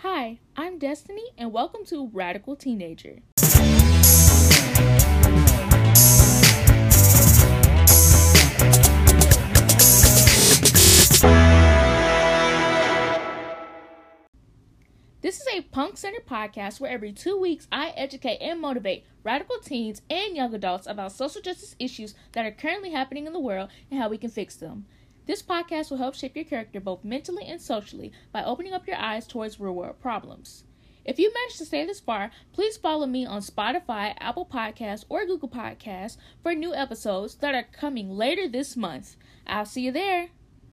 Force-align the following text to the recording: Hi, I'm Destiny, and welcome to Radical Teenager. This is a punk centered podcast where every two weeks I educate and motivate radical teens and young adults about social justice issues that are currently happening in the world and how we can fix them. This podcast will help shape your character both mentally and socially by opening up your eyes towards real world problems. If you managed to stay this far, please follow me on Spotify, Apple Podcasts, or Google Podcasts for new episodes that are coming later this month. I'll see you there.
Hi, 0.00 0.40
I'm 0.58 0.78
Destiny, 0.78 1.24
and 1.38 1.54
welcome 1.54 1.82
to 1.86 2.10
Radical 2.12 2.54
Teenager. 2.54 3.22
This 15.22 15.40
is 15.40 15.46
a 15.50 15.62
punk 15.62 15.96
centered 15.96 16.26
podcast 16.26 16.78
where 16.78 16.90
every 16.90 17.12
two 17.12 17.40
weeks 17.40 17.66
I 17.72 17.94
educate 17.96 18.42
and 18.42 18.60
motivate 18.60 19.06
radical 19.24 19.56
teens 19.60 20.02
and 20.10 20.36
young 20.36 20.54
adults 20.54 20.86
about 20.86 21.12
social 21.12 21.40
justice 21.40 21.74
issues 21.78 22.14
that 22.32 22.44
are 22.44 22.50
currently 22.50 22.90
happening 22.90 23.26
in 23.26 23.32
the 23.32 23.40
world 23.40 23.70
and 23.90 23.98
how 23.98 24.10
we 24.10 24.18
can 24.18 24.28
fix 24.28 24.56
them. 24.56 24.84
This 25.26 25.42
podcast 25.42 25.90
will 25.90 25.98
help 25.98 26.14
shape 26.14 26.36
your 26.36 26.44
character 26.44 26.80
both 26.80 27.04
mentally 27.04 27.44
and 27.44 27.60
socially 27.60 28.12
by 28.32 28.44
opening 28.44 28.72
up 28.72 28.86
your 28.86 28.96
eyes 28.96 29.26
towards 29.26 29.58
real 29.58 29.74
world 29.74 30.00
problems. 30.00 30.64
If 31.04 31.18
you 31.18 31.32
managed 31.32 31.58
to 31.58 31.64
stay 31.64 31.84
this 31.84 32.00
far, 32.00 32.30
please 32.52 32.76
follow 32.76 33.06
me 33.06 33.26
on 33.26 33.40
Spotify, 33.40 34.14
Apple 34.18 34.46
Podcasts, 34.46 35.04
or 35.08 35.24
Google 35.26 35.48
Podcasts 35.48 36.16
for 36.42 36.54
new 36.54 36.74
episodes 36.74 37.36
that 37.36 37.54
are 37.54 37.62
coming 37.62 38.10
later 38.10 38.48
this 38.48 38.76
month. 38.76 39.16
I'll 39.46 39.66
see 39.66 39.82
you 39.82 39.92
there. 39.92 40.30